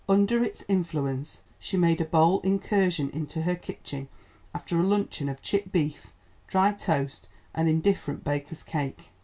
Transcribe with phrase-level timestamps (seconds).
[0.09, 4.07] Under its influence she made a bold incursion into her kitchen,
[4.51, 6.11] after a luncheon of chipped beef,
[6.47, 9.09] dry toast and indifferent baker's cake.